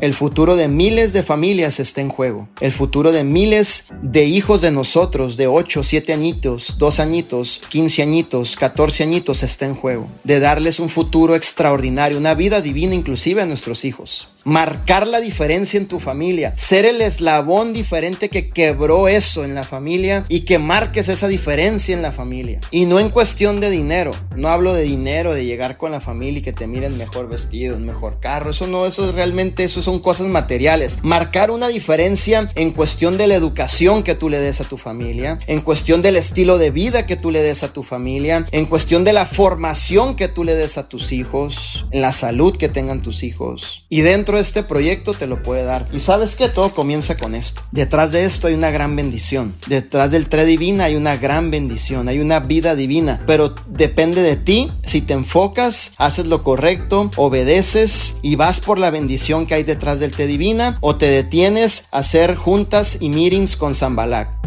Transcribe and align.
El 0.00 0.14
futuro 0.14 0.54
de 0.54 0.68
miles 0.68 1.12
de 1.12 1.24
familias 1.24 1.80
está 1.80 2.00
en 2.00 2.08
juego. 2.08 2.48
El 2.60 2.70
futuro 2.70 3.10
de 3.10 3.24
miles 3.24 3.86
de 4.00 4.26
hijos 4.26 4.60
de 4.60 4.70
nosotros 4.70 5.36
de 5.36 5.48
8, 5.48 5.82
7 5.82 6.12
añitos, 6.12 6.76
2 6.78 7.00
añitos, 7.00 7.60
15 7.68 8.02
añitos, 8.02 8.54
14 8.54 9.02
añitos 9.02 9.42
está 9.42 9.66
en 9.66 9.74
juego. 9.74 10.08
De 10.22 10.38
darles 10.38 10.78
un 10.78 10.88
futuro 10.88 11.34
extraordinario, 11.34 12.16
una 12.16 12.34
vida 12.34 12.60
divina 12.60 12.94
inclusive 12.94 13.42
a 13.42 13.46
nuestros 13.46 13.84
hijos 13.84 14.28
marcar 14.44 15.06
la 15.06 15.20
diferencia 15.20 15.78
en 15.78 15.86
tu 15.86 16.00
familia, 16.00 16.54
ser 16.56 16.86
el 16.86 17.00
eslabón 17.00 17.72
diferente 17.72 18.28
que 18.28 18.48
quebró 18.48 19.08
eso 19.08 19.44
en 19.44 19.54
la 19.54 19.64
familia 19.64 20.24
y 20.28 20.40
que 20.40 20.58
marques 20.58 21.08
esa 21.08 21.28
diferencia 21.28 21.94
en 21.94 22.02
la 22.02 22.12
familia. 22.12 22.60
Y 22.70 22.86
no 22.86 22.98
en 22.98 23.10
cuestión 23.10 23.60
de 23.60 23.70
dinero, 23.70 24.12
no 24.36 24.48
hablo 24.48 24.72
de 24.74 24.82
dinero, 24.82 25.34
de 25.34 25.44
llegar 25.44 25.76
con 25.76 25.92
la 25.92 26.00
familia 26.00 26.38
y 26.38 26.42
que 26.42 26.52
te 26.52 26.66
miren 26.66 26.96
mejor 26.96 27.28
vestido, 27.28 27.78
mejor 27.78 28.20
carro, 28.20 28.50
eso 28.50 28.66
no, 28.66 28.86
eso 28.86 29.08
es 29.08 29.14
realmente, 29.14 29.64
eso 29.64 29.82
son 29.82 29.98
cosas 29.98 30.26
materiales. 30.28 30.98
Marcar 31.02 31.50
una 31.50 31.68
diferencia 31.68 32.48
en 32.54 32.70
cuestión 32.70 33.18
de 33.18 33.26
la 33.26 33.34
educación 33.34 34.02
que 34.02 34.14
tú 34.14 34.28
le 34.28 34.38
des 34.38 34.60
a 34.60 34.64
tu 34.64 34.78
familia, 34.78 35.38
en 35.46 35.60
cuestión 35.60 36.02
del 36.02 36.16
estilo 36.16 36.58
de 36.58 36.70
vida 36.70 37.06
que 37.06 37.16
tú 37.16 37.30
le 37.30 37.42
des 37.42 37.62
a 37.62 37.72
tu 37.72 37.82
familia, 37.82 38.46
en 38.52 38.66
cuestión 38.66 39.04
de 39.04 39.12
la 39.12 39.26
formación 39.26 40.16
que 40.16 40.28
tú 40.28 40.44
le 40.44 40.54
des 40.54 40.78
a 40.78 40.88
tus 40.88 41.12
hijos, 41.12 41.86
en 41.90 42.00
la 42.00 42.12
salud 42.12 42.56
que 42.56 42.68
tengan 42.68 43.02
tus 43.02 43.22
hijos. 43.22 43.86
Y 43.88 44.00
dentro 44.00 44.37
este 44.40 44.62
proyecto 44.62 45.14
te 45.14 45.26
lo 45.26 45.42
puede 45.42 45.64
dar. 45.64 45.86
Y 45.92 46.00
sabes 46.00 46.36
que 46.36 46.48
todo 46.48 46.70
comienza 46.72 47.16
con 47.16 47.34
esto. 47.34 47.62
Detrás 47.72 48.12
de 48.12 48.24
esto 48.24 48.46
hay 48.46 48.54
una 48.54 48.70
gran 48.70 48.96
bendición. 48.96 49.54
Detrás 49.66 50.10
del 50.10 50.28
tre 50.28 50.44
divina 50.44 50.84
hay 50.84 50.96
una 50.96 51.16
gran 51.16 51.50
bendición. 51.50 52.08
Hay 52.08 52.20
una 52.20 52.40
vida 52.40 52.74
divina. 52.74 53.20
Pero 53.26 53.54
depende 53.68 54.22
de 54.22 54.36
ti 54.36 54.70
si 54.82 55.00
te 55.00 55.14
enfocas, 55.14 55.92
haces 55.98 56.26
lo 56.26 56.42
correcto, 56.42 57.10
obedeces 57.16 58.16
y 58.22 58.36
vas 58.36 58.60
por 58.60 58.78
la 58.78 58.90
bendición 58.90 59.46
que 59.46 59.54
hay 59.54 59.62
detrás 59.62 60.00
del 60.00 60.12
té 60.12 60.26
divina 60.26 60.78
o 60.80 60.96
te 60.96 61.06
detienes 61.06 61.84
a 61.90 61.98
hacer 61.98 62.36
juntas 62.36 62.98
y 63.00 63.08
meetings 63.08 63.56
con 63.56 63.74
Zambalak. 63.74 64.37